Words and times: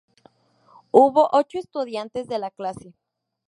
Hubo 0.89 1.29
ocho 1.31 1.59
estudiantes 1.59 2.27
de 2.27 2.39
la 2.39 2.49
clase. 2.49 2.95